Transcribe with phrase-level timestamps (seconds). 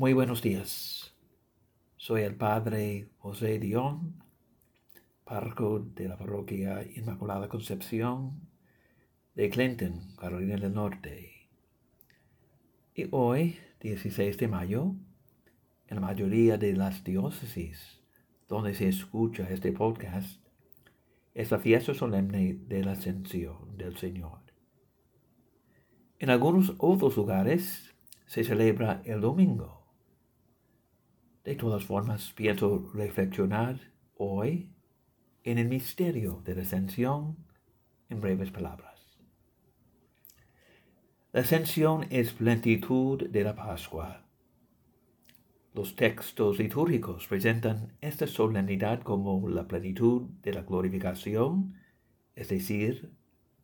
[0.00, 1.14] Muy buenos días.
[1.98, 4.14] Soy el Padre José Dion,
[5.26, 8.48] párroco de la parroquia Inmaculada Concepción
[9.34, 11.50] de Clinton, Carolina del Norte.
[12.94, 14.94] Y hoy, 16 de mayo,
[15.86, 18.00] en la mayoría de las diócesis
[18.48, 20.40] donde se escucha este podcast,
[21.34, 24.38] es la fiesta solemne de la Ascensión del Señor.
[26.18, 27.94] En algunos otros lugares
[28.24, 29.79] se celebra el domingo
[31.44, 33.80] de todas formas, pienso reflexionar
[34.16, 34.70] hoy
[35.44, 37.36] en el misterio de la ascensión
[38.10, 39.00] en breves palabras.
[41.32, 44.26] La ascensión es plenitud de la Pascua.
[45.72, 51.74] Los textos litúrgicos presentan esta solemnidad como la plenitud de la glorificación,
[52.34, 53.12] es decir,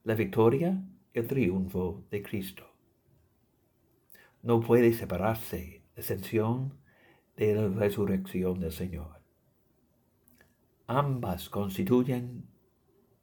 [0.05, 0.81] la victoria,
[1.13, 2.65] el triunfo de Cristo.
[4.43, 6.86] No puede separarse la ascensión
[7.37, 9.21] de la resurrección del Señor.
[10.87, 12.49] Ambas constituyen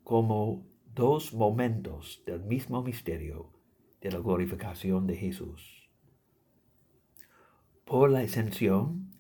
[0.03, 3.51] como dos momentos del mismo misterio
[4.01, 5.89] de la glorificación de Jesús.
[7.85, 9.13] Por la ascensión,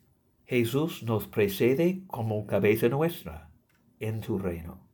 [0.45, 3.49] Jesús nos precede como cabeza nuestra
[3.99, 4.87] en su reino.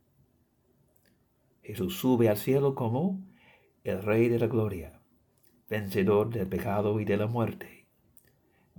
[1.62, 3.20] Jesús sube al cielo como
[3.84, 5.00] el Rey de la Gloria,
[5.68, 7.79] vencedor del pecado y de la muerte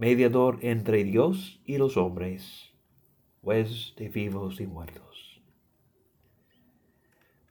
[0.02, 2.74] mediador entre Dios y los hombres,
[3.44, 5.44] juez de vivos y muertos.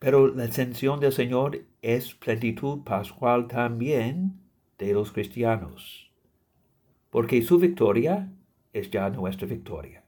[0.00, 4.40] Pero la ascensión del Señor es plenitud pascual también
[4.78, 6.10] de los cristianos,
[7.10, 8.32] porque su victoria
[8.72, 10.02] es ya nuestra victoria.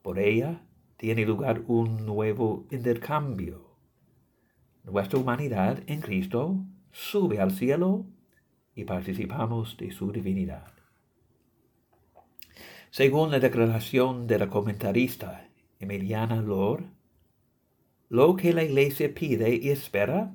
[0.00, 0.62] Por ella
[0.96, 3.66] tiene lugar un nuevo intercambio.
[4.84, 6.56] Nuestra humanidad en Cristo
[6.92, 8.06] sube al cielo
[8.78, 10.72] y participamos de su divinidad.
[12.90, 15.48] Según la declaración de la comentarista
[15.80, 16.84] Emiliana Lor,
[18.08, 20.32] lo que la Iglesia pide y espera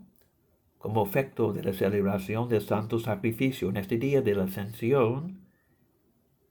[0.78, 5.48] como efecto de la celebración del santo sacrificio en este día de la ascensión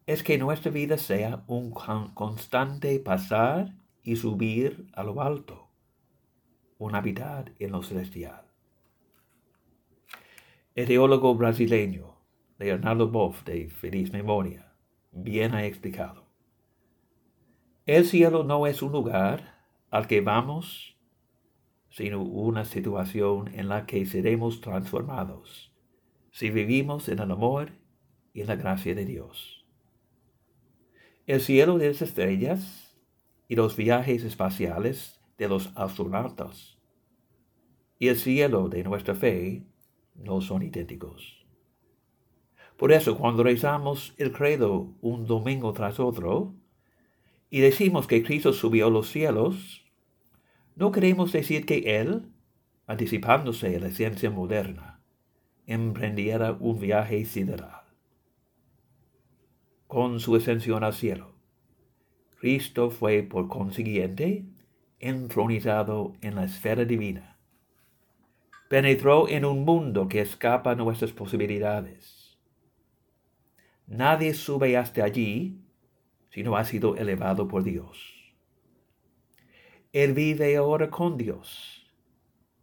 [0.06, 1.72] es que nuestra vida sea un
[2.14, 5.68] constante pasar y subir a lo alto,
[6.78, 8.51] un habitar en lo celestial.
[10.74, 10.86] El
[11.36, 12.16] brasileño
[12.58, 14.72] Leonardo Boff de feliz memoria
[15.10, 16.24] bien ha explicado.
[17.84, 20.96] El cielo no es un lugar al que vamos,
[21.90, 25.74] sino una situación en la que seremos transformados
[26.30, 27.72] si vivimos en el amor
[28.32, 29.66] y en la gracia de Dios.
[31.26, 32.96] El cielo de las estrellas
[33.46, 36.78] y los viajes espaciales de los astronautas
[37.98, 39.66] y el cielo de nuestra fe
[40.14, 41.44] no son idénticos.
[42.76, 46.54] Por eso cuando rezamos el credo un domingo tras otro
[47.50, 49.84] y decimos que Cristo subió a los cielos,
[50.74, 52.32] no queremos decir que Él,
[52.86, 55.00] anticipándose a la ciencia moderna,
[55.66, 57.82] emprendiera un viaje sideral.
[59.86, 61.36] Con su ascensión al cielo,
[62.40, 64.46] Cristo fue por consiguiente
[64.98, 67.31] entronizado en la esfera divina
[68.72, 72.38] penetró en un mundo que escapa a nuestras posibilidades.
[73.86, 75.60] Nadie sube hasta allí
[76.30, 78.34] si no ha sido elevado por Dios.
[79.92, 81.92] Él vive ahora con Dios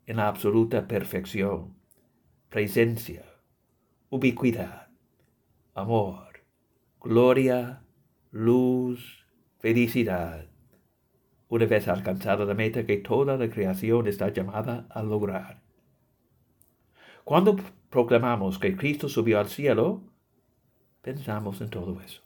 [0.07, 1.75] en la absoluta perfección,
[2.49, 3.23] presencia,
[4.09, 4.87] ubicuidad,
[5.75, 6.43] amor,
[6.99, 7.83] gloria,
[8.31, 9.27] luz,
[9.59, 10.47] felicidad,
[11.49, 15.68] una vez alcanzada la meta que toda la creación está llamada a lograr.
[17.23, 17.57] Cuando
[17.89, 20.01] proclamamos que Cristo subió al cielo,
[21.01, 22.21] pensamos en todo eso.